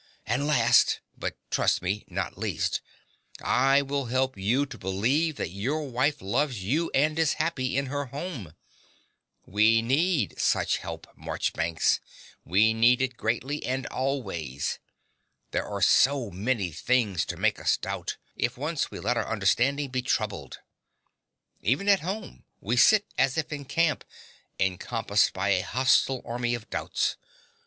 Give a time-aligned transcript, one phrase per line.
[0.25, 2.81] And last, but trust me, not least,
[3.39, 7.85] I will help you to believe that your wife loves you and is happy in
[7.85, 8.55] her home.
[9.45, 11.99] We need such help, Marchbanks:
[12.43, 14.79] we need it greatly and always.
[15.51, 19.91] There are so many things to make us doubt, if once we let our understanding
[19.91, 20.61] be troubled.
[21.61, 24.03] Even at home, we sit as if in camp,
[24.59, 27.17] encompassed by a hostile army of doubts.